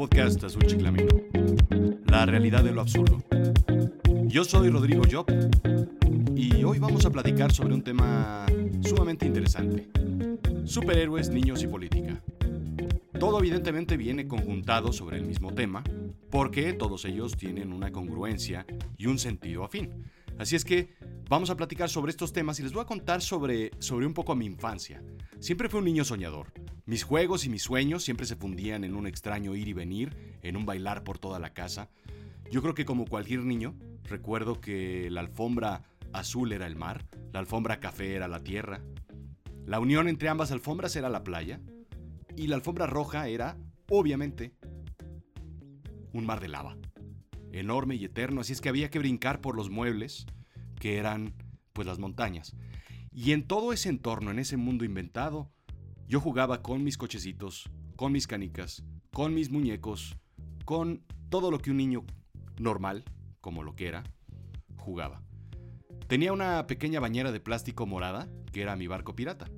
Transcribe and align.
podcast 0.00 0.42
Azul 0.44 0.64
Chiclamino. 0.64 1.08
La 2.06 2.24
realidad 2.24 2.64
de 2.64 2.72
lo 2.72 2.80
absurdo. 2.80 3.22
Yo 4.24 4.44
soy 4.44 4.70
Rodrigo 4.70 5.02
Job 5.12 5.26
y 6.34 6.64
hoy 6.64 6.78
vamos 6.78 7.04
a 7.04 7.10
platicar 7.10 7.52
sobre 7.52 7.74
un 7.74 7.82
tema 7.82 8.46
sumamente 8.80 9.26
interesante. 9.26 9.90
Superhéroes, 10.64 11.28
niños 11.28 11.62
y 11.62 11.66
política. 11.66 12.22
Todo 13.18 13.40
evidentemente 13.40 13.98
viene 13.98 14.26
conjuntado 14.26 14.90
sobre 14.90 15.18
el 15.18 15.26
mismo 15.26 15.52
tema, 15.52 15.84
porque 16.30 16.72
todos 16.72 17.04
ellos 17.04 17.36
tienen 17.36 17.70
una 17.70 17.92
congruencia 17.92 18.64
y 18.96 19.04
un 19.04 19.18
sentido 19.18 19.64
afín. 19.64 20.06
Así 20.38 20.56
es 20.56 20.64
que 20.64 20.94
vamos 21.28 21.50
a 21.50 21.56
platicar 21.58 21.90
sobre 21.90 22.08
estos 22.08 22.32
temas 22.32 22.58
y 22.58 22.62
les 22.62 22.72
voy 22.72 22.80
a 22.80 22.86
contar 22.86 23.20
sobre, 23.20 23.72
sobre 23.80 24.06
un 24.06 24.14
poco 24.14 24.34
mi 24.34 24.46
infancia. 24.46 25.02
Siempre 25.40 25.68
fui 25.68 25.80
un 25.80 25.84
niño 25.84 26.04
soñador. 26.04 26.46
Mis 26.90 27.04
juegos 27.04 27.44
y 27.44 27.48
mis 27.50 27.62
sueños 27.62 28.02
siempre 28.02 28.26
se 28.26 28.34
fundían 28.34 28.82
en 28.82 28.96
un 28.96 29.06
extraño 29.06 29.54
ir 29.54 29.68
y 29.68 29.72
venir, 29.72 30.16
en 30.42 30.56
un 30.56 30.66
bailar 30.66 31.04
por 31.04 31.20
toda 31.20 31.38
la 31.38 31.54
casa. 31.54 31.88
Yo 32.50 32.62
creo 32.62 32.74
que 32.74 32.84
como 32.84 33.06
cualquier 33.06 33.44
niño, 33.44 33.76
recuerdo 34.02 34.60
que 34.60 35.08
la 35.08 35.20
alfombra 35.20 35.84
azul 36.12 36.50
era 36.50 36.66
el 36.66 36.74
mar, 36.74 37.06
la 37.32 37.38
alfombra 37.38 37.78
café 37.78 38.16
era 38.16 38.26
la 38.26 38.42
tierra, 38.42 38.82
la 39.66 39.78
unión 39.78 40.08
entre 40.08 40.30
ambas 40.30 40.50
alfombras 40.50 40.96
era 40.96 41.08
la 41.08 41.22
playa 41.22 41.60
y 42.34 42.48
la 42.48 42.56
alfombra 42.56 42.88
roja 42.88 43.28
era, 43.28 43.56
obviamente, 43.88 44.52
un 46.12 46.26
mar 46.26 46.40
de 46.40 46.48
lava 46.48 46.76
enorme 47.52 47.94
y 47.94 48.04
eterno, 48.04 48.40
así 48.40 48.52
es 48.52 48.60
que 48.60 48.68
había 48.68 48.90
que 48.90 48.98
brincar 48.98 49.40
por 49.40 49.54
los 49.54 49.70
muebles, 49.70 50.26
que 50.80 50.96
eran 50.96 51.34
pues 51.72 51.86
las 51.86 52.00
montañas. 52.00 52.56
Y 53.12 53.30
en 53.30 53.46
todo 53.46 53.72
ese 53.72 53.90
entorno, 53.90 54.32
en 54.32 54.40
ese 54.40 54.56
mundo 54.56 54.84
inventado, 54.84 55.52
yo 56.10 56.18
jugaba 56.18 56.60
con 56.60 56.82
mis 56.82 56.98
cochecitos, 56.98 57.70
con 57.94 58.10
mis 58.10 58.26
canicas, 58.26 58.82
con 59.12 59.32
mis 59.32 59.48
muñecos, 59.48 60.16
con 60.64 61.04
todo 61.28 61.52
lo 61.52 61.60
que 61.60 61.70
un 61.70 61.76
niño 61.76 62.04
normal, 62.58 63.04
como 63.40 63.62
lo 63.62 63.76
que 63.76 63.86
era, 63.86 64.02
jugaba. 64.76 65.22
Tenía 66.08 66.32
una 66.32 66.66
pequeña 66.66 66.98
bañera 66.98 67.30
de 67.30 67.38
plástico 67.38 67.86
morada, 67.86 68.28
que 68.52 68.60
era 68.60 68.74
mi 68.74 68.88
barco 68.88 69.14
pirata. 69.14 69.48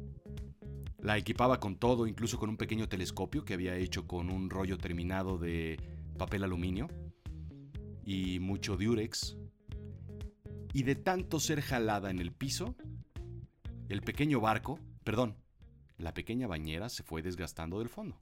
La 0.99 1.17
equipaba 1.17 1.59
con 1.59 1.77
todo, 1.77 2.07
incluso 2.07 2.39
con 2.39 2.51
un 2.51 2.59
pequeño 2.59 2.87
telescopio 2.87 3.47
que 3.47 3.55
había 3.55 3.77
hecho 3.77 4.07
con 4.07 4.29
un 4.29 4.51
rollo 4.51 4.77
terminado 4.77 5.39
de 5.39 5.81
papel 6.19 6.45
aluminio 6.45 6.89
y 8.05 8.41
mucho 8.41 8.77
diurex. 8.77 9.39
Y 10.75 10.83
de 10.83 10.97
tanto 10.97 11.41
ser 11.41 11.63
jalada 11.63 12.11
en 12.11 12.19
el 12.19 12.31
piso, 12.31 12.75
el 13.89 14.03
pequeño 14.03 14.39
barco, 14.39 14.79
perdón, 15.03 15.42
la 16.03 16.15
pequeña 16.15 16.47
bañera 16.47 16.89
se 16.89 17.03
fue 17.03 17.23
desgastando 17.23 17.79
del 17.79 17.89
fondo. 17.89 18.21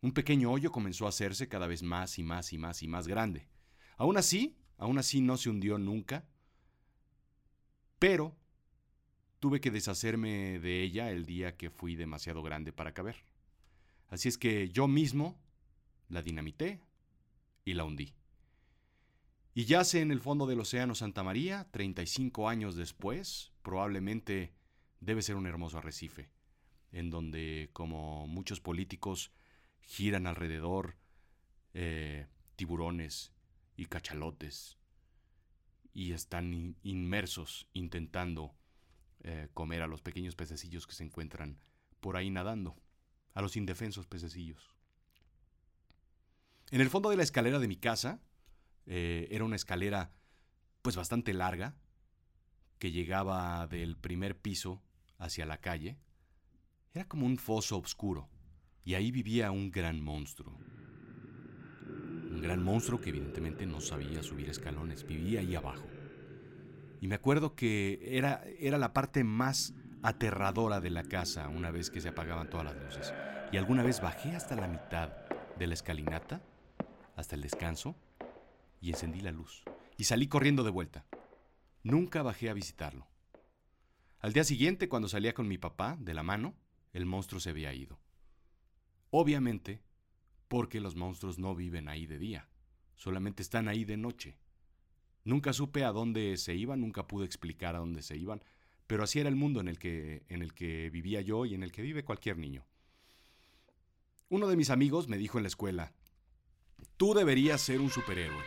Un 0.00 0.12
pequeño 0.12 0.50
hoyo 0.50 0.72
comenzó 0.72 1.06
a 1.06 1.10
hacerse 1.10 1.48
cada 1.48 1.66
vez 1.66 1.82
más 1.82 2.18
y 2.18 2.22
más 2.22 2.52
y 2.52 2.58
más 2.58 2.82
y 2.82 2.88
más 2.88 3.06
grande. 3.06 3.48
Aún 3.96 4.16
así, 4.16 4.56
aún 4.78 4.98
así 4.98 5.20
no 5.20 5.36
se 5.36 5.50
hundió 5.50 5.78
nunca, 5.78 6.24
pero 7.98 8.36
tuve 9.38 9.60
que 9.60 9.70
deshacerme 9.70 10.58
de 10.58 10.82
ella 10.82 11.10
el 11.10 11.26
día 11.26 11.56
que 11.56 11.70
fui 11.70 11.94
demasiado 11.94 12.42
grande 12.42 12.72
para 12.72 12.94
caber. 12.94 13.24
Así 14.08 14.28
es 14.28 14.38
que 14.38 14.70
yo 14.70 14.88
mismo 14.88 15.38
la 16.08 16.22
dinamité, 16.22 16.80
y 17.64 17.74
la 17.74 17.84
hundí. 17.84 18.14
Y 19.54 19.64
yace 19.66 20.00
en 20.00 20.10
el 20.10 20.20
fondo 20.20 20.46
del 20.46 20.60
Océano 20.60 20.94
Santa 20.94 21.22
María, 21.22 21.68
35 21.70 22.48
años 22.48 22.74
después, 22.74 23.52
probablemente 23.62 24.52
debe 25.02 25.22
ser 25.22 25.34
un 25.36 25.46
hermoso 25.46 25.78
arrecife, 25.78 26.30
en 26.92 27.10
donde, 27.10 27.70
como 27.72 28.26
muchos 28.26 28.60
políticos, 28.60 29.32
giran 29.80 30.26
alrededor 30.26 30.96
eh, 31.74 32.26
tiburones 32.56 33.32
y 33.76 33.86
cachalotes 33.86 34.78
y 35.92 36.12
están 36.12 36.76
inmersos 36.82 37.66
intentando 37.72 38.54
eh, 39.20 39.48
comer 39.52 39.82
a 39.82 39.86
los 39.86 40.02
pequeños 40.02 40.36
pececillos 40.36 40.86
que 40.86 40.94
se 40.94 41.04
encuentran 41.04 41.58
por 42.00 42.16
ahí 42.16 42.30
nadando, 42.30 42.76
a 43.34 43.42
los 43.42 43.56
indefensos 43.56 44.06
pececillos. 44.06 44.74
En 46.70 46.80
el 46.80 46.90
fondo 46.90 47.10
de 47.10 47.16
la 47.16 47.22
escalera 47.22 47.58
de 47.58 47.68
mi 47.68 47.76
casa, 47.76 48.20
eh, 48.86 49.28
era 49.30 49.44
una 49.44 49.56
escalera 49.56 50.12
pues 50.80 50.96
bastante 50.96 51.32
larga, 51.32 51.74
que 52.78 52.90
llegaba 52.90 53.66
del 53.68 53.96
primer 53.96 54.36
piso 54.36 54.82
hacia 55.22 55.46
la 55.46 55.58
calle. 55.58 55.96
Era 56.92 57.06
como 57.06 57.26
un 57.26 57.38
foso 57.38 57.78
oscuro, 57.78 58.28
y 58.84 58.94
ahí 58.94 59.10
vivía 59.10 59.50
un 59.50 59.70
gran 59.70 60.00
monstruo. 60.00 60.58
Un 62.30 62.40
gran 62.42 62.62
monstruo 62.62 63.00
que 63.00 63.10
evidentemente 63.10 63.66
no 63.66 63.80
sabía 63.80 64.22
subir 64.22 64.48
escalones, 64.48 65.06
vivía 65.06 65.40
ahí 65.40 65.54
abajo. 65.54 65.86
Y 67.00 67.06
me 67.06 67.14
acuerdo 67.14 67.54
que 67.54 68.00
era, 68.18 68.44
era 68.58 68.78
la 68.78 68.92
parte 68.92 69.24
más 69.24 69.74
aterradora 70.02 70.80
de 70.80 70.90
la 70.90 71.04
casa 71.04 71.48
una 71.48 71.70
vez 71.70 71.90
que 71.90 72.00
se 72.00 72.08
apagaban 72.08 72.50
todas 72.50 72.66
las 72.66 72.76
luces. 72.76 73.14
Y 73.52 73.56
alguna 73.56 73.82
vez 73.82 74.00
bajé 74.00 74.34
hasta 74.34 74.56
la 74.56 74.68
mitad 74.68 75.10
de 75.58 75.66
la 75.66 75.74
escalinata 75.74 76.42
hasta 77.16 77.34
el 77.34 77.42
descanso 77.42 77.96
y 78.80 78.90
encendí 78.90 79.20
la 79.20 79.30
luz. 79.30 79.62
Y 79.96 80.04
salí 80.04 80.26
corriendo 80.26 80.64
de 80.64 80.70
vuelta. 80.70 81.04
Nunca 81.82 82.22
bajé 82.22 82.50
a 82.50 82.54
visitarlo. 82.54 83.06
Al 84.22 84.32
día 84.32 84.44
siguiente, 84.44 84.88
cuando 84.88 85.08
salía 85.08 85.34
con 85.34 85.48
mi 85.48 85.58
papá 85.58 85.96
de 85.98 86.14
la 86.14 86.22
mano, 86.22 86.54
el 86.92 87.06
monstruo 87.06 87.40
se 87.40 87.50
había 87.50 87.74
ido. 87.74 87.98
Obviamente, 89.10 89.82
porque 90.46 90.80
los 90.80 90.94
monstruos 90.94 91.40
no 91.40 91.56
viven 91.56 91.88
ahí 91.88 92.06
de 92.06 92.20
día, 92.20 92.48
solamente 92.94 93.42
están 93.42 93.66
ahí 93.66 93.84
de 93.84 93.96
noche. 93.96 94.38
Nunca 95.24 95.52
supe 95.52 95.82
a 95.82 95.90
dónde 95.90 96.36
se 96.36 96.54
iban, 96.54 96.80
nunca 96.80 97.08
pude 97.08 97.26
explicar 97.26 97.74
a 97.74 97.80
dónde 97.80 98.00
se 98.00 98.16
iban, 98.16 98.44
pero 98.86 99.02
así 99.02 99.18
era 99.18 99.28
el 99.28 99.34
mundo 99.34 99.60
en 99.60 99.66
el 99.66 99.80
que, 99.80 100.22
en 100.28 100.42
el 100.42 100.54
que 100.54 100.88
vivía 100.90 101.20
yo 101.20 101.44
y 101.44 101.54
en 101.54 101.64
el 101.64 101.72
que 101.72 101.82
vive 101.82 102.04
cualquier 102.04 102.38
niño. 102.38 102.64
Uno 104.28 104.46
de 104.46 104.56
mis 104.56 104.70
amigos 104.70 105.08
me 105.08 105.18
dijo 105.18 105.38
en 105.38 105.42
la 105.42 105.48
escuela, 105.48 105.92
Tú 106.96 107.12
deberías 107.12 107.60
ser 107.60 107.80
un 107.80 107.90
superhéroe. 107.90 108.44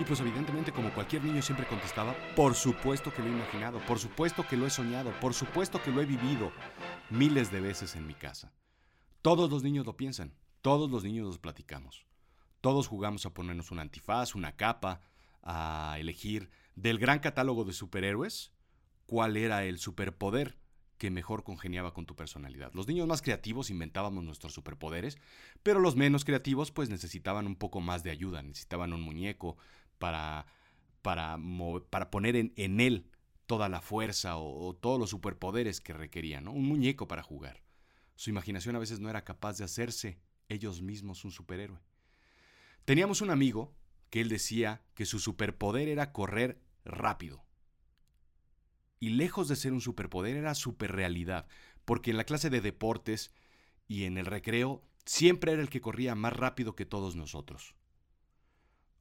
Y 0.00 0.04
pues 0.04 0.18
evidentemente 0.20 0.72
como 0.72 0.94
cualquier 0.94 1.22
niño 1.22 1.42
siempre 1.42 1.66
contestaba, 1.66 2.16
por 2.34 2.54
supuesto 2.54 3.12
que 3.12 3.20
lo 3.20 3.28
he 3.28 3.32
imaginado, 3.32 3.80
por 3.80 3.98
supuesto 3.98 4.46
que 4.48 4.56
lo 4.56 4.66
he 4.66 4.70
soñado, 4.70 5.12
por 5.20 5.34
supuesto 5.34 5.82
que 5.82 5.90
lo 5.90 6.00
he 6.00 6.06
vivido 6.06 6.52
miles 7.10 7.52
de 7.52 7.60
veces 7.60 7.94
en 7.96 8.06
mi 8.06 8.14
casa. 8.14 8.50
Todos 9.20 9.50
los 9.50 9.62
niños 9.62 9.84
lo 9.84 9.98
piensan, 9.98 10.32
todos 10.62 10.90
los 10.90 11.04
niños 11.04 11.26
los 11.26 11.38
platicamos. 11.38 12.06
Todos 12.62 12.88
jugamos 12.88 13.26
a 13.26 13.34
ponernos 13.34 13.72
un 13.72 13.78
antifaz, 13.78 14.34
una 14.34 14.56
capa, 14.56 15.02
a 15.42 15.96
elegir 15.98 16.48
del 16.76 16.98
gran 16.98 17.18
catálogo 17.18 17.64
de 17.64 17.74
superhéroes 17.74 18.52
cuál 19.04 19.36
era 19.36 19.64
el 19.64 19.78
superpoder 19.78 20.56
que 21.00 21.10
mejor 21.10 21.44
congeniaba 21.44 21.94
con 21.94 22.04
tu 22.04 22.14
personalidad. 22.14 22.72
Los 22.74 22.86
niños 22.86 23.06
más 23.06 23.22
creativos 23.22 23.70
inventábamos 23.70 24.22
nuestros 24.22 24.52
superpoderes, 24.52 25.18
pero 25.62 25.80
los 25.80 25.96
menos 25.96 26.26
creativos 26.26 26.70
pues 26.72 26.90
necesitaban 26.90 27.46
un 27.46 27.56
poco 27.56 27.80
más 27.80 28.02
de 28.02 28.10
ayuda, 28.10 28.42
necesitaban 28.42 28.92
un 28.92 29.00
muñeco 29.00 29.56
para, 30.00 30.46
para, 31.02 31.38
para 31.90 32.10
poner 32.10 32.34
en, 32.34 32.52
en, 32.56 32.80
él 32.80 33.08
toda 33.46 33.68
la 33.68 33.80
fuerza 33.80 34.36
o, 34.36 34.74
todos 34.74 34.98
los 34.98 35.10
superpoderes 35.10 35.80
que 35.80 35.92
requerían, 35.92 36.48
un 36.48 36.66
muñeco 36.66 37.06
para 37.06 37.22
jugar. 37.22 37.62
Su 38.16 38.30
imaginación 38.30 38.74
a 38.74 38.80
veces 38.80 38.98
no 38.98 39.08
era 39.08 39.22
capaz 39.22 39.58
de 39.58 39.64
hacerse 39.64 40.18
ellos 40.48 40.82
mismos 40.82 41.24
un 41.24 41.30
superhéroe. 41.30 41.78
Teníamos 42.84 43.20
un 43.20 43.30
amigo 43.30 43.72
que 44.10 44.20
él 44.20 44.28
decía 44.28 44.82
que 44.94 45.06
su 45.06 45.20
superpoder 45.20 45.88
era 45.88 46.10
correr 46.10 46.60
rápido 46.84 47.44
y 49.00 49.08
lejos 49.10 49.48
de 49.48 49.56
ser 49.56 49.72
un 49.72 49.80
superpoder 49.80 50.36
era 50.36 50.54
superrealidad, 50.54 51.48
porque 51.84 52.10
en 52.10 52.18
la 52.18 52.24
clase 52.24 52.50
de 52.50 52.60
deportes 52.60 53.32
y 53.88 54.04
en 54.04 54.18
el 54.18 54.26
recreo 54.26 54.84
siempre 55.06 55.52
era 55.52 55.62
el 55.62 55.70
que 55.70 55.80
corría 55.80 56.14
más 56.14 56.34
rápido 56.34 56.76
que 56.76 56.84
todos 56.84 57.16
nosotros. 57.16 57.74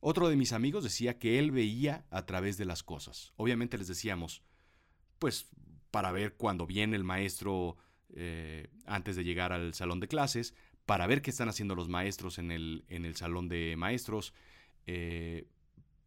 Otro 0.02 0.30
de 0.30 0.38
mis 0.38 0.54
amigos 0.54 0.84
decía 0.84 1.20
que 1.20 1.40
él 1.40 1.52
veía 1.52 2.06
a 2.10 2.26
través 2.26 2.58
de 2.58 2.66
las 2.66 2.84
cosas. 2.84 3.34
Obviamente 3.36 3.78
les 3.78 3.88
decíamos, 3.88 4.44
pues 5.20 5.48
para 5.92 6.12
ver 6.12 6.36
cuando 6.36 6.66
viene 6.66 6.96
el 6.96 7.04
maestro 7.04 7.78
eh, 8.16 8.70
antes 8.86 9.16
de 9.16 9.24
llegar 9.24 9.52
al 9.52 9.74
salón 9.74 10.00
de 10.00 10.08
clases, 10.08 10.54
para 10.86 11.06
ver 11.06 11.22
qué 11.22 11.30
están 11.30 11.50
haciendo 11.50 11.76
los 11.76 11.90
maestros 11.90 12.40
en 12.40 12.52
el, 12.52 12.86
en 12.88 13.06
el 13.06 13.16
salón 13.16 13.50
de 13.50 13.76
maestros, 13.78 14.34
eh, 14.88 15.48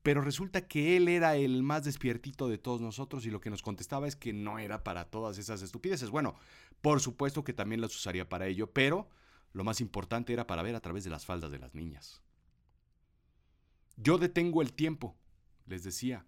pero 0.03 0.21
resulta 0.21 0.67
que 0.67 0.97
él 0.97 1.07
era 1.07 1.37
el 1.37 1.63
más 1.63 1.85
despiertito 1.85 2.49
de 2.49 2.59
todos 2.59 2.81
nosotros 2.81 3.25
y 3.25 3.31
lo 3.31 3.41
que 3.41 3.51
nos 3.51 3.63
contestaba 3.63 4.09
es 4.09 4.17
que 4.17 4.33
no 4.33 4.59
era 4.59 4.83
para 4.83 5.05
todas 5.05 5.39
esas 5.39 5.63
estupideces. 5.63 6.11
Bueno, 6.11 6.35
por 6.81 7.01
supuesto 7.01 7.45
que 7.45 7.53
también 7.53 7.81
las 7.81 7.95
usaría 7.95 8.29
para 8.29 8.49
ello, 8.49 8.73
pero 8.73 9.09
lo 9.53 9.63
más 9.63 9.81
importante 9.81 10.33
era 10.33 10.47
para 10.47 10.63
ver 10.63 10.75
a 10.75 10.81
través 10.81 11.05
de 11.05 11.11
las 11.11 11.25
faldas 11.25 11.53
de 11.53 11.61
las 11.61 11.75
niñas. 11.75 12.21
Yo 13.97 14.19
detengo 14.19 14.63
el 14.63 14.73
tiempo, 14.73 15.17
les 15.67 15.85
decía. 15.85 16.27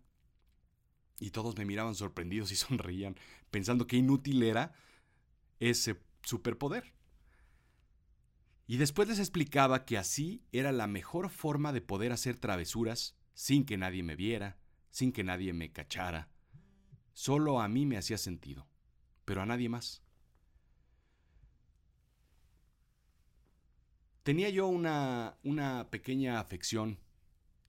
Y 1.19 1.31
todos 1.31 1.57
me 1.57 1.65
miraban 1.65 1.95
sorprendidos 1.95 2.53
y 2.53 2.57
sonreían, 2.57 3.17
pensando 3.51 3.87
que 3.87 3.97
inútil 3.97 4.43
era 4.43 4.75
ese 5.61 6.01
superpoder. 6.23 6.93
Y 8.67 8.79
después 8.79 9.09
les 9.09 9.19
explicaba 9.19 9.85
que 9.85 9.99
así 9.99 10.43
era 10.53 10.73
la 10.73 10.87
mejor 10.87 11.29
forma 11.29 11.73
de 11.73 11.83
poder 11.83 12.13
hacer 12.13 12.37
travesuras 12.37 13.15
sin 13.35 13.67
que 13.67 13.77
nadie 13.77 14.03
me 14.03 14.17
viera, 14.17 14.59
sin 14.91 15.13
que 15.13 15.25
nadie 15.25 15.53
me 15.53 15.73
cachara. 15.73 16.31
Solo 17.13 17.61
a 17.61 17.69
mí 17.69 17.85
me 17.85 17.99
hacía 17.99 18.17
sentido, 18.17 18.67
pero 19.25 19.43
a 19.43 19.47
nadie 19.47 19.69
más. 19.69 20.03
Tenía 24.23 24.49
yo 24.49 24.67
una, 24.67 25.37
una 25.43 25.91
pequeña 25.91 26.41
afección, 26.41 26.99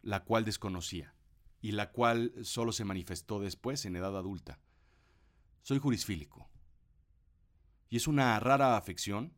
la 0.05 0.23
cual 0.23 0.45
desconocía, 0.45 1.15
y 1.61 1.71
la 1.71 1.91
cual 1.91 2.31
solo 2.43 2.71
se 2.71 2.85
manifestó 2.85 3.39
después 3.39 3.85
en 3.85 3.95
edad 3.95 4.15
adulta. 4.15 4.59
Soy 5.63 5.79
jurisfílico. 5.79 6.47
Y 7.89 7.97
es 7.97 8.07
una 8.07 8.39
rara 8.39 8.77
afección 8.77 9.33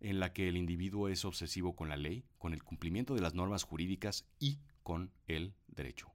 en 0.00 0.18
la 0.18 0.32
que 0.32 0.48
el 0.48 0.56
individuo 0.56 1.10
es 1.10 1.26
obsesivo 1.26 1.76
con 1.76 1.90
la 1.90 1.98
ley, 1.98 2.24
con 2.38 2.54
el 2.54 2.64
cumplimiento 2.64 3.14
de 3.14 3.20
las 3.20 3.34
normas 3.34 3.62
jurídicas 3.62 4.26
y 4.38 4.58
con 4.82 5.12
el 5.28 5.54
derecho. 5.68 6.10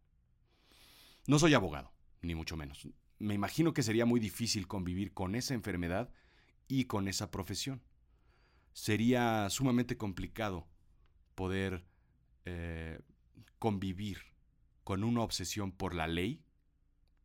No 1.27 1.37
soy 1.37 1.53
abogado, 1.53 1.93
ni 2.23 2.33
mucho 2.33 2.57
menos. 2.57 2.87
Me 3.19 3.35
imagino 3.35 3.71
que 3.71 3.83
sería 3.83 4.07
muy 4.07 4.19
difícil 4.19 4.67
convivir 4.67 5.13
con 5.13 5.35
esa 5.35 5.53
enfermedad 5.53 6.11
y 6.67 6.85
con 6.85 7.07
esa 7.07 7.29
profesión. 7.29 7.83
Sería 8.73 9.47
sumamente 9.51 9.95
complicado 9.95 10.67
poder 11.35 11.85
eh, 12.45 12.99
convivir 13.59 14.19
con 14.83 15.03
una 15.03 15.21
obsesión 15.21 15.71
por 15.71 15.93
la 15.93 16.07
ley 16.07 16.43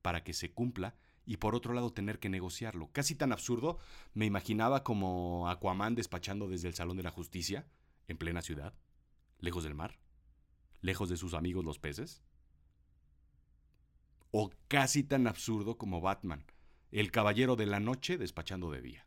para 0.02 0.22
que 0.22 0.32
se 0.32 0.52
cumpla 0.52 0.96
y 1.24 1.38
por 1.38 1.54
otro 1.54 1.74
lado 1.74 1.92
tener 1.92 2.20
que 2.20 2.28
negociarlo. 2.28 2.90
Casi 2.92 3.14
tan 3.16 3.32
absurdo 3.32 3.78
me 4.14 4.26
imaginaba 4.26 4.84
como 4.84 5.48
Aquaman 5.48 5.94
despachando 5.94 6.48
desde 6.48 6.68
el 6.68 6.74
Salón 6.74 6.96
de 6.96 7.02
la 7.02 7.10
Justicia, 7.10 7.66
en 8.08 8.16
plena 8.16 8.42
ciudad, 8.42 8.74
lejos 9.40 9.64
del 9.64 9.74
mar, 9.74 9.98
lejos 10.80 11.08
de 11.08 11.16
sus 11.16 11.34
amigos 11.34 11.64
los 11.64 11.80
peces. 11.80 12.22
O 14.30 14.52
casi 14.68 15.02
tan 15.02 15.26
absurdo 15.26 15.76
como 15.76 16.00
Batman, 16.00 16.44
el 16.92 17.10
caballero 17.10 17.56
de 17.56 17.66
la 17.66 17.80
noche 17.80 18.18
despachando 18.18 18.70
de 18.70 18.82
día. 18.82 19.06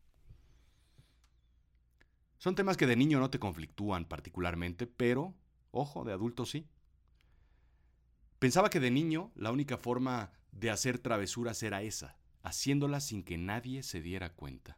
Son 2.38 2.56
temas 2.56 2.78
que 2.78 2.88
de 2.88 2.96
niño 2.96 3.20
no 3.20 3.30
te 3.30 3.40
conflictúan 3.40 4.06
particularmente, 4.06 4.88
pero, 4.88 5.36
ojo, 5.72 6.04
de 6.04 6.14
adulto 6.14 6.46
sí. 6.46 6.68
Pensaba 8.40 8.70
que 8.70 8.80
de 8.80 8.90
niño 8.90 9.32
la 9.36 9.52
única 9.52 9.78
forma 9.78 10.32
de 10.54 10.70
hacer 10.70 10.98
travesuras 10.98 11.62
era 11.62 11.82
esa, 11.82 12.18
haciéndolas 12.42 13.06
sin 13.06 13.24
que 13.24 13.38
nadie 13.38 13.84
se 13.84 14.02
diera 14.02 14.34
cuenta. 14.34 14.78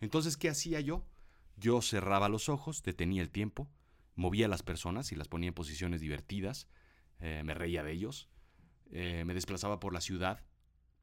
Entonces, 0.00 0.36
¿qué 0.36 0.50
hacía 0.50 0.80
yo? 0.80 1.06
Yo 1.56 1.80
cerraba 1.80 2.28
los 2.28 2.50
ojos, 2.50 2.82
detenía 2.82 3.22
el 3.22 3.30
tiempo, 3.30 3.70
movía 4.14 4.44
a 4.44 4.50
las 4.50 4.62
personas 4.62 5.10
y 5.10 5.16
las 5.16 5.28
ponía 5.28 5.48
en 5.48 5.54
posiciones 5.54 6.02
divertidas, 6.02 6.68
eh, 7.18 7.42
me 7.44 7.54
reía 7.54 7.82
de 7.82 7.92
ellos, 7.92 8.28
eh, 8.90 9.24
me 9.24 9.32
desplazaba 9.32 9.80
por 9.80 9.94
la 9.94 10.02
ciudad 10.02 10.44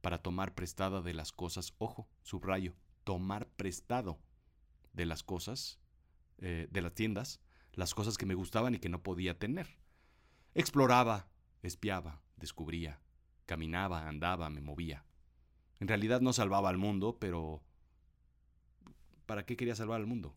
para 0.02 0.22
tomar 0.22 0.54
prestada 0.54 1.02
de 1.02 1.16
las 1.16 1.32
cosas, 1.32 1.74
ojo, 1.80 2.08
subrayo, 2.22 2.76
tomar 3.04 3.48
prestado 3.48 4.20
de 4.94 5.08
las 5.08 5.24
cosas, 5.24 5.80
eh, 6.38 6.68
de 6.70 6.82
las 6.82 6.94
tiendas, 6.94 7.42
las 7.74 7.96
cosas 7.96 8.18
que 8.18 8.28
me 8.28 8.36
gustaban 8.36 8.76
y 8.76 8.80
que 8.80 8.90
no 8.90 9.02
podía 9.02 9.40
tener. 9.40 9.80
Exploraba, 10.54 11.33
espiaba, 11.64 12.22
descubría, 12.38 13.00
Caminaba, 13.46 14.08
andaba, 14.08 14.50
me 14.50 14.62
movía. 14.62 15.06
En 15.80 15.88
realidad 15.88 16.22
no 16.22 16.32
salvaba 16.32 16.70
al 16.70 16.78
mundo, 16.78 17.18
pero 17.20 17.62
¿para 19.26 19.46
qué 19.46 19.58
quería 19.58 19.76
salvar 19.76 20.00
al 20.00 20.08
mundo? 20.08 20.36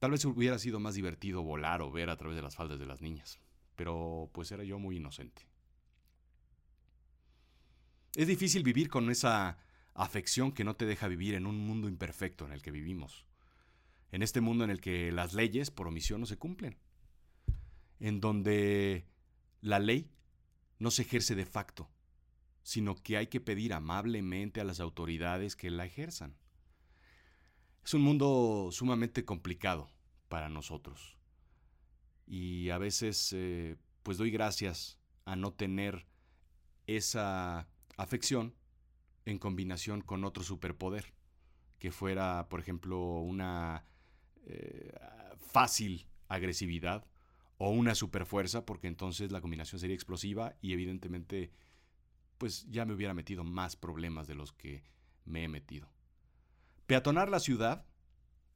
Tal 0.00 0.10
vez 0.10 0.24
hubiera 0.24 0.58
sido 0.58 0.80
más 0.80 0.94
divertido 0.94 1.42
volar 1.42 1.80
o 1.80 1.90
ver 1.90 2.10
a 2.10 2.16
través 2.16 2.36
de 2.36 2.42
las 2.42 2.56
faldas 2.56 2.78
de 2.78 2.86
las 2.86 3.00
niñas, 3.00 3.38
pero 3.76 4.30
pues 4.32 4.50
era 4.50 4.64
yo 4.64 4.78
muy 4.78 4.96
inocente. 4.96 5.46
Es 8.16 8.26
difícil 8.26 8.62
vivir 8.62 8.88
con 8.88 9.10
esa 9.10 9.58
afección 9.94 10.52
que 10.52 10.64
no 10.64 10.74
te 10.74 10.86
deja 10.86 11.08
vivir 11.08 11.34
en 11.34 11.46
un 11.46 11.58
mundo 11.58 11.88
imperfecto 11.88 12.44
en 12.46 12.52
el 12.52 12.62
que 12.62 12.72
vivimos, 12.72 13.26
en 14.10 14.22
este 14.22 14.40
mundo 14.40 14.64
en 14.64 14.70
el 14.70 14.80
que 14.80 15.12
las 15.12 15.34
leyes 15.34 15.70
por 15.70 15.86
omisión 15.86 16.20
no 16.20 16.26
se 16.26 16.36
cumplen, 16.36 16.78
en 18.00 18.20
donde 18.20 19.06
la 19.64 19.78
ley 19.78 20.10
no 20.78 20.90
se 20.90 21.02
ejerce 21.02 21.34
de 21.34 21.46
facto, 21.46 21.90
sino 22.62 22.96
que 22.96 23.16
hay 23.16 23.28
que 23.28 23.40
pedir 23.40 23.72
amablemente 23.72 24.60
a 24.60 24.64
las 24.64 24.78
autoridades 24.78 25.56
que 25.56 25.70
la 25.70 25.86
ejerzan. 25.86 26.36
Es 27.82 27.94
un 27.94 28.02
mundo 28.02 28.68
sumamente 28.72 29.24
complicado 29.24 29.88
para 30.28 30.50
nosotros. 30.50 31.16
Y 32.26 32.68
a 32.68 32.76
veces, 32.76 33.32
eh, 33.32 33.76
pues 34.02 34.18
doy 34.18 34.30
gracias 34.30 34.98
a 35.24 35.34
no 35.34 35.54
tener 35.54 36.06
esa 36.86 37.66
afección 37.96 38.54
en 39.24 39.38
combinación 39.38 40.02
con 40.02 40.24
otro 40.24 40.44
superpoder, 40.44 41.14
que 41.78 41.90
fuera, 41.90 42.50
por 42.50 42.60
ejemplo, 42.60 42.98
una 43.20 43.86
eh, 44.44 44.92
fácil 45.38 46.06
agresividad 46.28 47.06
o 47.58 47.70
una 47.70 47.94
superfuerza, 47.94 48.66
porque 48.66 48.88
entonces 48.88 49.30
la 49.30 49.40
combinación 49.40 49.80
sería 49.80 49.94
explosiva 49.94 50.56
y 50.60 50.72
evidentemente 50.72 51.50
pues 52.38 52.66
ya 52.70 52.84
me 52.84 52.94
hubiera 52.94 53.14
metido 53.14 53.44
más 53.44 53.76
problemas 53.76 54.26
de 54.26 54.34
los 54.34 54.52
que 54.52 54.82
me 55.24 55.44
he 55.44 55.48
metido. 55.48 55.88
Peatonar 56.86 57.30
la 57.30 57.40
ciudad 57.40 57.86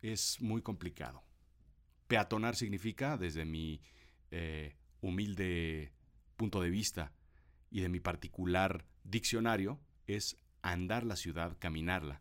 es 0.03 0.41
muy 0.41 0.63
complicado. 0.63 1.23
Peatonar 2.09 2.57
significa, 2.57 3.17
desde 3.17 3.45
mi 3.45 3.81
eh, 4.31 4.77
humilde 5.01 5.93
punto 6.37 6.61
de 6.61 6.71
vista 6.71 7.13
y 7.71 7.81
de 7.81 7.89
mi 7.89 8.01
particular 8.01 8.85
diccionario, 9.05 9.81
es 10.07 10.37
andar 10.63 11.05
la 11.05 11.17
ciudad, 11.17 11.57
caminarla. 11.59 12.21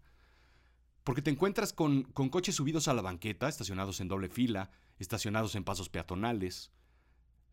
Porque 1.03 1.21
te 1.21 1.31
encuentras 1.31 1.73
con, 1.73 2.03
con 2.03 2.29
coches 2.29 2.55
subidos 2.55 2.87
a 2.87 2.93
la 2.93 3.01
banqueta, 3.01 3.47
estacionados 3.47 4.01
en 4.01 4.09
doble 4.09 4.29
fila, 4.29 4.71
estacionados 4.99 5.55
en 5.55 5.63
pasos 5.63 5.89
peatonales. 5.89 6.71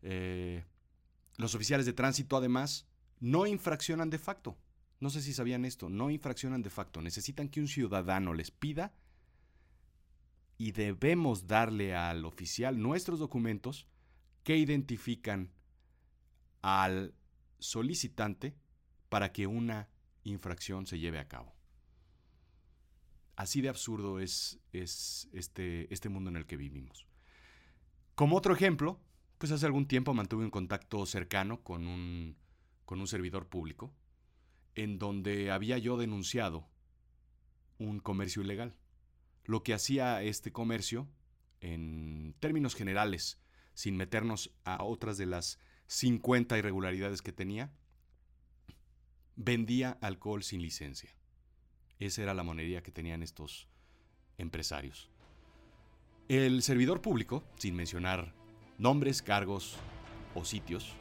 Eh, 0.01 0.63
los 1.37 1.55
oficiales 1.55 1.85
de 1.85 1.93
tránsito, 1.93 2.37
además, 2.37 2.87
no 3.19 3.45
infraccionan 3.45 4.09
de 4.09 4.19
facto. 4.19 4.57
No 4.99 5.09
sé 5.09 5.21
si 5.21 5.33
sabían 5.33 5.65
esto, 5.65 5.89
no 5.89 6.09
infraccionan 6.09 6.61
de 6.61 6.69
facto. 6.69 7.01
Necesitan 7.01 7.49
que 7.49 7.59
un 7.59 7.67
ciudadano 7.67 8.33
les 8.33 8.51
pida 8.51 8.93
y 10.57 10.71
debemos 10.71 11.47
darle 11.47 11.95
al 11.95 12.25
oficial 12.25 12.81
nuestros 12.81 13.19
documentos 13.19 13.87
que 14.43 14.57
identifican 14.57 15.51
al 16.61 17.13
solicitante 17.59 18.55
para 19.09 19.31
que 19.31 19.47
una 19.47 19.89
infracción 20.23 20.87
se 20.87 20.99
lleve 20.99 21.19
a 21.19 21.27
cabo. 21.27 21.53
Así 23.35 23.61
de 23.61 23.69
absurdo 23.69 24.19
es, 24.19 24.59
es 24.71 25.27
este, 25.33 25.93
este 25.93 26.09
mundo 26.09 26.29
en 26.29 26.37
el 26.37 26.45
que 26.45 26.57
vivimos. 26.57 27.05
Como 28.15 28.37
otro 28.37 28.53
ejemplo, 28.53 28.99
pues 29.37 29.51
hace 29.51 29.65
algún 29.65 29.87
tiempo 29.87 30.13
mantuve 30.13 30.45
un 30.45 30.49
contacto 30.51 31.05
cercano 31.05 31.61
con 31.61 31.85
un, 31.85 32.37
con 32.85 33.01
un 33.01 33.07
servidor 33.07 33.47
público, 33.47 33.93
en 34.73 34.97
donde 34.97 35.51
había 35.51 35.77
yo 35.77 35.97
denunciado 35.97 36.65
un 37.77 37.99
comercio 37.99 38.41
ilegal. 38.41 38.77
Lo 39.43 39.63
que 39.63 39.73
hacía 39.73 40.23
este 40.23 40.53
comercio, 40.53 41.09
en 41.59 42.35
términos 42.39 42.73
generales, 42.73 43.41
sin 43.73 43.97
meternos 43.97 44.55
a 44.63 44.81
otras 44.83 45.17
de 45.17 45.25
las 45.25 45.59
50 45.87 46.57
irregularidades 46.57 47.21
que 47.21 47.33
tenía, 47.33 47.73
vendía 49.35 49.97
alcohol 50.01 50.41
sin 50.41 50.61
licencia. 50.61 51.13
Esa 51.99 52.23
era 52.23 52.33
la 52.33 52.43
monería 52.43 52.81
que 52.81 52.91
tenían 52.93 53.23
estos 53.23 53.67
empresarios. 54.37 55.09
El 56.27 56.63
servidor 56.63 57.01
público, 57.01 57.43
sin 57.55 57.75
mencionar 57.75 58.33
nombres, 58.79 59.21
cargos 59.21 59.75
o 60.33 60.43
sitios, 60.43 60.93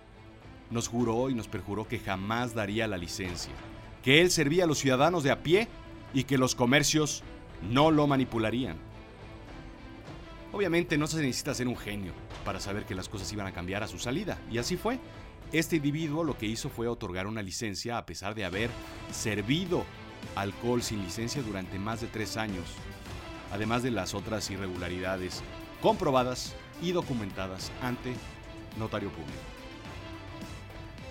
nos 0.70 0.86
juró 0.86 1.30
y 1.30 1.34
nos 1.34 1.48
perjuró 1.48 1.88
que 1.88 1.98
jamás 1.98 2.54
daría 2.54 2.86
la 2.86 2.98
licencia, 2.98 3.54
que 4.02 4.20
él 4.20 4.30
servía 4.30 4.64
a 4.64 4.66
los 4.66 4.76
ciudadanos 4.76 5.22
de 5.22 5.30
a 5.30 5.42
pie 5.42 5.68
y 6.12 6.24
que 6.24 6.36
los 6.36 6.54
comercios 6.54 7.22
no 7.70 7.90
lo 7.90 8.06
manipularían. 8.06 8.76
Obviamente 10.52 10.98
no 10.98 11.06
se 11.06 11.22
necesita 11.22 11.54
ser 11.54 11.68
un 11.68 11.78
genio 11.78 12.12
para 12.44 12.60
saber 12.60 12.84
que 12.84 12.94
las 12.94 13.08
cosas 13.08 13.32
iban 13.32 13.46
a 13.46 13.52
cambiar 13.52 13.82
a 13.82 13.88
su 13.88 13.98
salida, 13.98 14.38
y 14.50 14.58
así 14.58 14.76
fue. 14.76 14.98
Este 15.52 15.76
individuo 15.76 16.22
lo 16.22 16.36
que 16.36 16.46
hizo 16.46 16.68
fue 16.68 16.86
otorgar 16.86 17.26
una 17.26 17.40
licencia 17.40 17.96
a 17.96 18.04
pesar 18.04 18.34
de 18.34 18.44
haber 18.44 18.68
servido 19.10 19.86
alcohol 20.36 20.82
sin 20.82 21.02
licencia 21.02 21.42
durante 21.42 21.78
más 21.78 22.02
de 22.02 22.08
tres 22.08 22.36
años 22.36 22.64
además 23.52 23.82
de 23.82 23.90
las 23.90 24.14
otras 24.14 24.50
irregularidades 24.50 25.42
comprobadas 25.80 26.54
y 26.82 26.92
documentadas 26.92 27.70
ante 27.82 28.14
notario 28.78 29.10
público. 29.10 29.38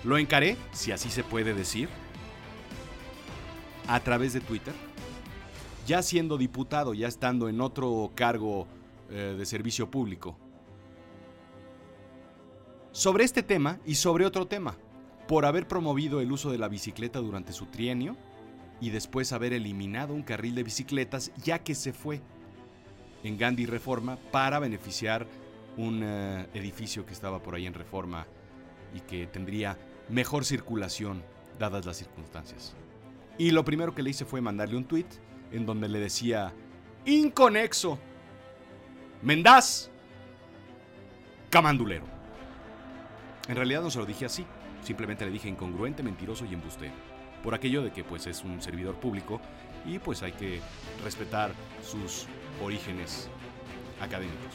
Lo 0.04 0.18
encaré, 0.18 0.56
si 0.72 0.92
así 0.92 1.10
se 1.10 1.24
puede 1.24 1.54
decir, 1.54 1.88
a 3.88 4.00
través 4.00 4.32
de 4.32 4.40
Twitter. 4.40 4.74
Ya 5.86 6.02
siendo 6.02 6.38
diputado, 6.38 6.94
ya 6.94 7.08
estando 7.08 7.48
en 7.48 7.60
otro 7.60 8.10
cargo 8.14 8.66
eh, 9.10 9.34
de 9.36 9.46
servicio 9.46 9.90
público. 9.90 10.36
Sobre 12.92 13.24
este 13.24 13.42
tema 13.42 13.78
y 13.84 13.96
sobre 13.96 14.24
otro 14.24 14.46
tema, 14.46 14.76
por 15.26 15.44
haber 15.46 15.66
promovido 15.66 16.20
el 16.20 16.32
uso 16.32 16.50
de 16.50 16.58
la 16.58 16.68
bicicleta 16.68 17.18
durante 17.18 17.52
su 17.52 17.66
trienio 17.66 18.16
y 18.80 18.90
después 18.90 19.32
haber 19.32 19.52
eliminado 19.52 20.14
un 20.14 20.22
carril 20.22 20.54
de 20.54 20.62
bicicletas 20.62 21.32
ya 21.36 21.60
que 21.60 21.74
se 21.74 21.92
fue 21.92 22.20
en 23.22 23.38
Gandhi 23.38 23.66
Reforma 23.66 24.18
para 24.30 24.58
beneficiar 24.58 25.26
un 25.76 26.02
eh, 26.02 26.46
edificio 26.54 27.06
que 27.06 27.12
estaba 27.12 27.42
por 27.42 27.54
ahí 27.54 27.66
en 27.66 27.74
Reforma 27.74 28.26
y 28.94 29.00
que 29.00 29.26
tendría 29.26 29.78
mejor 30.08 30.44
circulación 30.44 31.22
dadas 31.58 31.86
las 31.86 31.96
circunstancias. 31.96 32.74
Y 33.38 33.50
lo 33.50 33.64
primero 33.64 33.94
que 33.94 34.02
le 34.02 34.10
hice 34.10 34.24
fue 34.24 34.40
mandarle 34.40 34.76
un 34.76 34.84
tweet 34.84 35.06
en 35.50 35.66
donde 35.66 35.88
le 35.88 35.98
decía, 35.98 36.52
inconexo, 37.04 37.98
Mendaz, 39.22 39.90
camandulero. 41.48 42.04
En 43.48 43.56
realidad 43.56 43.80
no 43.80 43.90
se 43.90 43.98
lo 43.98 44.04
dije 44.04 44.26
así, 44.26 44.44
simplemente 44.82 45.24
le 45.24 45.30
dije 45.30 45.48
incongruente, 45.48 46.02
mentiroso 46.02 46.44
y 46.44 46.52
embustero. 46.52 46.92
Por 47.44 47.54
aquello 47.54 47.82
de 47.82 47.92
que 47.92 48.02
pues 48.02 48.26
es 48.26 48.42
un 48.42 48.60
servidor 48.60 48.96
público 48.96 49.40
y 49.86 50.00
pues 50.00 50.22
hay 50.22 50.32
que 50.32 50.60
respetar 51.04 51.52
sus 51.82 52.26
orígenes 52.62 53.28
académicos. 54.00 54.54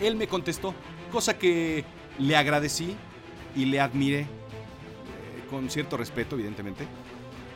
Él 0.00 0.14
me 0.14 0.28
contestó, 0.28 0.74
cosa 1.10 1.38
que 1.38 1.84
le 2.18 2.36
agradecí 2.36 2.94
y 3.56 3.64
le 3.64 3.80
admiré, 3.80 4.20
eh, 4.20 4.26
con 5.50 5.70
cierto 5.70 5.96
respeto 5.96 6.36
evidentemente, 6.36 6.86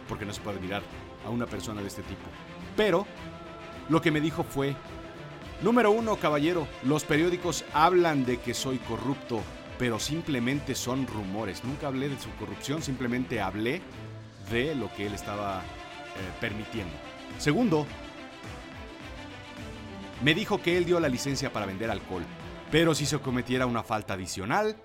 porque 0.09 0.25
no 0.25 0.33
se 0.33 0.41
puede 0.41 0.57
admirar 0.57 0.83
a 1.25 1.31
una 1.31 1.47
persona 1.47 1.81
de 1.83 1.89
este 1.89 2.03
tipo. 2.03 2.23
Pero 2.77 3.07
lo 3.89 4.01
que 4.01 4.11
me 4.11 4.21
dijo 4.21 4.43
fue, 4.43 4.75
número 5.63 5.91
uno, 5.91 6.17
caballero, 6.17 6.67
los 6.83 7.05
periódicos 7.05 7.65
hablan 7.75 8.25
de 8.25 8.39
que 8.39 8.55
soy 8.55 8.79
corrupto, 8.79 9.43
pero 9.79 9.99
simplemente 9.99 10.75
son 10.75 11.07
rumores. 11.07 11.65
Nunca 11.65 11.89
hablé 11.89 12.09
de 12.09 12.19
su 12.19 12.31
corrupción, 12.37 12.83
simplemente 12.83 13.41
hablé 13.41 13.83
de 14.51 14.75
lo 14.75 14.93
que 14.95 15.07
él 15.07 15.15
estaba 15.15 15.61
eh, 15.61 15.65
permitiendo. 16.41 16.95
Segundo, 17.39 17.87
me 20.23 20.35
dijo 20.35 20.61
que 20.63 20.77
él 20.77 20.85
dio 20.85 21.01
la 21.01 21.09
licencia 21.09 21.53
para 21.53 21.67
vender 21.67 21.91
alcohol, 21.91 22.23
pero 22.71 22.95
si 22.95 23.07
se 23.07 23.19
cometiera 23.19 23.67
una 23.67 23.83
falta 23.83 24.15
adicional, 24.15 24.77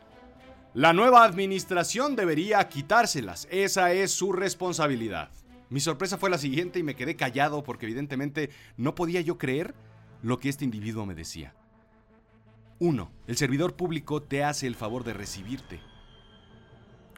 la 0.74 0.94
nueva 0.94 1.24
administración 1.24 2.16
debería 2.16 2.68
quitárselas. 2.68 3.48
Esa 3.52 3.94
es 3.94 4.12
su 4.12 4.32
responsabilidad. 4.32 5.30
Mi 5.70 5.80
sorpresa 5.80 6.18
fue 6.18 6.30
la 6.30 6.38
siguiente 6.38 6.80
y 6.80 6.84
me 6.84 6.96
quedé 6.96 7.16
callado 7.16 7.64
porque 7.64 7.86
evidentemente 7.86 8.50
no 8.78 8.96
podía 8.96 9.22
yo 9.22 9.38
creer 9.38 9.76
lo 10.22 10.40
que 10.40 10.50
este 10.50 10.66
individuo 10.66 11.06
me 11.06 11.16
decía. 11.16 11.54
1. 12.80 13.12
El 13.26 13.38
servidor 13.38 13.76
público 13.76 14.22
te 14.22 14.44
hace 14.44 14.68
el 14.68 14.76
favor 14.76 15.04
de 15.04 15.14
recibirte, 15.14 15.80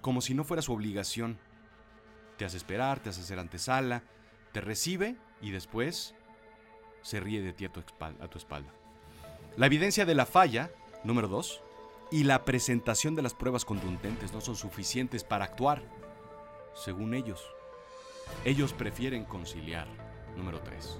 como 0.01 0.21
si 0.21 0.33
no 0.33 0.45
fuera 0.45 0.61
su 0.61 0.71
obligación. 0.71 1.37
Te 2.37 2.45
hace 2.45 2.55
esperar, 2.55 3.01
te 3.01 3.09
hace 3.09 3.21
hacer 3.21 3.39
antesala, 3.39 4.03
te 4.53 4.61
recibe 4.61 5.17
y 5.41 5.51
después 5.51 6.15
se 7.01 7.19
ríe 7.19 7.41
de 7.41 7.51
ti 7.51 7.65
a 7.65 7.71
tu, 7.71 7.81
espalda, 7.81 8.73
La 9.57 9.65
evidencia 9.65 10.05
de 10.05 10.15
la 10.15 10.25
falla, 10.25 10.71
número 11.03 11.27
2, 11.27 11.61
y 12.11 12.23
la 12.23 12.45
presentación 12.45 13.15
de 13.15 13.21
las 13.21 13.33
pruebas 13.33 13.65
contundentes 13.65 14.31
no 14.31 14.39
son 14.39 14.55
suficientes 14.55 15.25
para 15.25 15.45
actuar, 15.45 15.83
según 16.73 17.13
ellos. 17.13 17.45
Ellos 18.45 18.73
prefieren 18.73 19.25
conciliar, 19.25 19.87
número 20.37 20.61
3, 20.61 20.97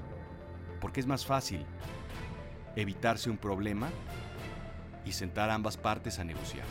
porque 0.82 1.00
es 1.00 1.08
más 1.08 1.26
fácil 1.26 1.66
evitarse 2.76 3.30
un 3.30 3.38
problema 3.38 3.90
y 5.06 5.12
sentar 5.12 5.50
ambas 5.50 5.78
partes 5.78 6.20
a 6.20 6.24
negociar. 6.24 6.66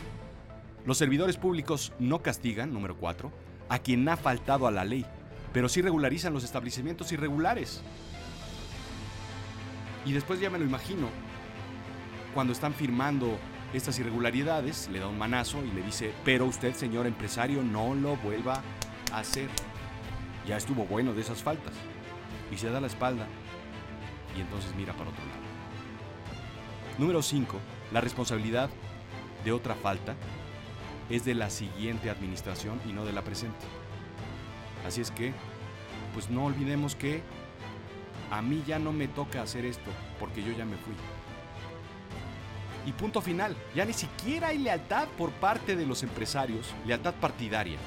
Los 0.85 0.97
servidores 0.97 1.37
públicos 1.37 1.93
no 1.99 2.21
castigan, 2.21 2.73
número 2.73 2.97
4, 2.97 3.31
a 3.69 3.79
quien 3.79 4.07
ha 4.09 4.17
faltado 4.17 4.67
a 4.67 4.71
la 4.71 4.85
ley, 4.85 5.05
pero 5.53 5.69
sí 5.69 5.81
regularizan 5.81 6.33
los 6.33 6.43
establecimientos 6.43 7.11
irregulares. 7.11 7.81
Y 10.05 10.13
después 10.13 10.39
ya 10.39 10.49
me 10.49 10.59
lo 10.59 10.65
imagino, 10.65 11.09
cuando 12.33 12.53
están 12.53 12.73
firmando 12.73 13.37
estas 13.73 13.99
irregularidades, 13.99 14.89
le 14.89 14.99
da 14.99 15.07
un 15.07 15.17
manazo 15.17 15.63
y 15.63 15.71
le 15.71 15.83
dice, 15.83 16.13
pero 16.23 16.45
usted, 16.45 16.73
señor 16.73 17.05
empresario, 17.05 17.61
no 17.61 17.93
lo 17.93 18.15
vuelva 18.17 18.63
a 19.11 19.19
hacer. 19.19 19.49
Ya 20.47 20.57
estuvo 20.57 20.85
bueno 20.85 21.13
de 21.13 21.21
esas 21.21 21.43
faltas. 21.43 21.73
Y 22.51 22.57
se 22.57 22.69
da 22.69 22.81
la 22.81 22.87
espalda 22.87 23.27
y 24.35 24.41
entonces 24.41 24.73
mira 24.75 24.93
para 24.93 25.09
otro 25.09 25.23
lado. 25.25 25.39
Número 26.97 27.21
5. 27.21 27.57
La 27.91 28.01
responsabilidad 28.01 28.69
de 29.43 29.51
otra 29.51 29.75
falta 29.75 30.15
es 31.09 31.25
de 31.25 31.33
la 31.33 31.49
siguiente 31.49 32.09
administración 32.09 32.79
y 32.87 32.93
no 32.93 33.05
de 33.05 33.13
la 33.13 33.23
presente. 33.23 33.65
Así 34.85 35.01
es 35.01 35.11
que, 35.11 35.33
pues 36.13 36.29
no 36.29 36.45
olvidemos 36.45 36.95
que 36.95 37.21
a 38.31 38.41
mí 38.41 38.63
ya 38.67 38.79
no 38.79 38.91
me 38.91 39.07
toca 39.07 39.41
hacer 39.41 39.65
esto 39.65 39.91
porque 40.19 40.43
yo 40.43 40.51
ya 40.51 40.65
me 40.65 40.77
fui. 40.77 40.93
Y 42.85 42.91
punto 42.93 43.21
final, 43.21 43.55
ya 43.75 43.85
ni 43.85 43.93
siquiera 43.93 44.49
hay 44.49 44.57
lealtad 44.59 45.07
por 45.17 45.31
parte 45.31 45.75
de 45.75 45.85
los 45.85 46.03
empresarios, 46.03 46.73
lealtad 46.85 47.13
partidaria 47.15 47.77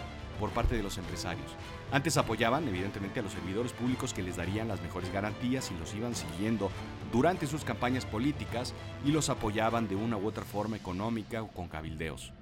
por 0.42 0.50
parte 0.50 0.74
de 0.74 0.82
los 0.82 0.98
empresarios. 0.98 1.54
Antes 1.92 2.16
apoyaban 2.16 2.66
evidentemente 2.66 3.20
a 3.20 3.22
los 3.22 3.30
servidores 3.30 3.72
públicos 3.72 4.12
que 4.12 4.24
les 4.24 4.34
darían 4.34 4.66
las 4.66 4.82
mejores 4.82 5.12
garantías 5.12 5.70
y 5.70 5.78
los 5.78 5.94
iban 5.94 6.16
siguiendo 6.16 6.68
durante 7.12 7.46
sus 7.46 7.62
campañas 7.62 8.06
políticas 8.06 8.74
y 9.04 9.12
los 9.12 9.28
apoyaban 9.28 9.86
de 9.86 9.94
una 9.94 10.16
u 10.16 10.26
otra 10.26 10.42
forma 10.44 10.76
económica 10.76 11.44
o 11.44 11.48
con 11.52 11.68
cabildeos. 11.68 12.32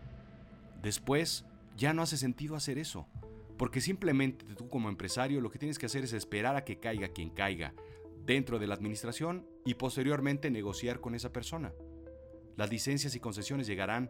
Después 0.83 1.45
ya 1.77 1.93
no 1.93 2.01
hace 2.01 2.17
sentido 2.17 2.57
hacer 2.57 2.79
eso, 2.79 3.07
porque 3.59 3.83
simplemente 3.83 4.47
tú 4.55 4.71
como 4.71 4.89
empresario 4.89 5.43
lo 5.43 5.51
que 5.51 5.59
tienes 5.59 5.79
que 5.79 5.85
hacer 5.85 6.03
es 6.03 6.15
esperar 6.15 6.57
a 6.57 6.65
que 6.65 6.79
caiga 6.79 7.09
quien 7.09 7.29
caiga 7.29 7.75
dentro 8.25 8.59
de 8.59 8.67
la 8.67 8.77
administración 8.77 9.47
y 9.67 9.75
posteriormente 9.75 10.51
negociar 10.51 11.01
con 11.01 11.15
esa 11.15 11.35
persona. 11.35 11.71
Las 12.57 12.71
licencias 12.71 13.15
y 13.15 13.21
concesiones 13.21 13.67
llegarán 13.67 14.09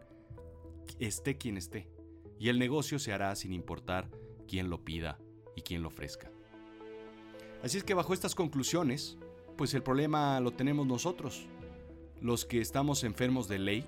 esté 1.01 1.37
quien 1.39 1.57
esté, 1.57 1.89
y 2.41 2.49
el 2.49 2.59
negocio 2.59 2.99
se 2.99 3.13
hará 3.13 3.37
sin 3.37 3.53
importar 3.53 4.09
quién 4.49 4.71
lo 4.71 4.83
pida 4.83 5.19
y 5.55 5.61
quién 5.61 5.83
lo 5.83 5.89
ofrezca. 5.89 6.33
Así 7.63 7.77
es 7.77 7.85
que 7.85 7.93
bajo 7.93 8.15
estas 8.15 8.35
conclusiones, 8.35 9.19
pues 9.59 9.75
el 9.75 9.83
problema 9.83 10.41
lo 10.41 10.51
tenemos 10.51 10.87
nosotros, 10.87 11.47
los 12.23 12.47
que 12.47 12.63
estamos 12.63 13.05
enfermos 13.05 13.47
de 13.47 13.59
ley 13.59 13.87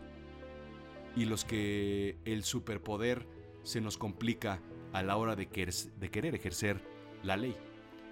y 1.16 1.24
los 1.24 1.46
que 1.46 2.18
el 2.26 2.44
superpoder 2.44 3.26
se 3.62 3.80
nos 3.80 3.96
complica 3.96 4.60
a 4.92 5.02
la 5.02 5.16
hora 5.16 5.34
de, 5.34 5.48
querer 5.48 6.34
ejercer 6.34 6.82
la 7.22 7.38
ley. 7.38 7.56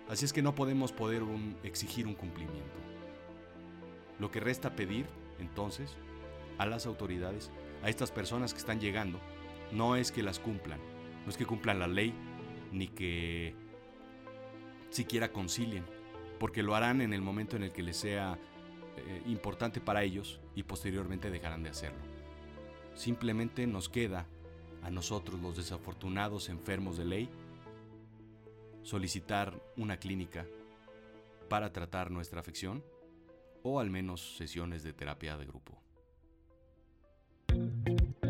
Así 0.09 0.25
es 0.25 0.33
que 0.33 0.41
no 0.41 0.55
podemos 0.55 0.91
poder 0.91 1.23
exigir 1.63 2.07
un 2.07 2.15
cumplimiento. 2.15 2.79
Lo 4.19 4.31
que 4.31 4.41
resta 4.41 4.75
pedir, 4.75 5.05
entonces, 5.39 5.97
a 6.57 6.65
las 6.65 6.87
autoridades, 6.87 7.51
a 7.83 7.91
estas 7.91 8.11
personas 8.11 8.55
que 8.55 8.61
están 8.61 8.81
llegando, 8.81 9.21
no 9.73 9.97
es 9.97 10.13
que 10.13 10.23
las 10.23 10.39
cumplan, 10.39 10.81
no 11.25 11.31
es 11.31 11.37
que 11.37 11.47
cumplan 11.47 11.79
la 11.79 11.87
ley, 11.87 12.15
ni 12.73 12.89
que 12.89 13.55
siquiera 14.91 15.33
concilien, 15.33 15.85
porque 16.39 16.63
lo 16.63 16.75
harán 16.75 17.01
en 17.01 17.13
el 17.13 17.23
momento 17.23 17.57
en 17.57 17.65
el 17.65 17.73
que 17.73 17.83
les 17.83 17.97
sea 17.97 18.39
eh, 18.97 19.23
importante 19.27 19.81
para 19.81 20.03
ellos 20.03 20.41
y 20.55 20.63
posteriormente 20.63 21.31
dejarán 21.31 21.63
de 21.63 21.71
hacerlo. 21.71 22.01
Simplemente 22.95 23.67
nos 23.67 23.89
queda 23.89 24.27
a 24.83 24.91
nosotros 24.91 25.41
los 25.41 25.57
desafortunados 25.57 26.49
enfermos 26.49 26.97
de 26.97 27.05
ley 27.05 27.29
solicitar 28.83 29.61
una 29.77 29.99
clínica 29.99 30.47
para 31.49 31.73
tratar 31.73 32.11
nuestra 32.11 32.41
afección 32.41 32.83
o 33.63 33.81
al 33.81 33.91
menos 33.91 34.37
sesiones 34.37 34.83
de 34.83 34.93
terapia 34.93 35.37
de 35.37 35.45
grupo. 35.45 35.79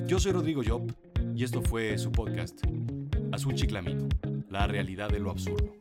Yo 0.07 0.19
soy 0.19 0.33
Rodrigo 0.33 0.63
Job 0.67 0.93
y 1.41 1.45
esto 1.45 1.63
fue 1.63 1.97
su 1.97 2.13
podcast, 2.13 2.61
Azul 3.33 3.55
Chiclamino, 3.55 4.11
la 4.51 4.67
realidad 4.67 5.09
de 5.09 5.21
lo 5.21 5.31
absurdo. 5.31 5.73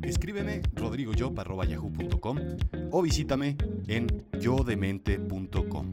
Escríbeme 0.00 0.62
rodrigojob.yahoo.com 0.74 2.38
o 2.92 3.02
visítame 3.02 3.58
en 3.88 4.06
yodemente.com. 4.40 5.92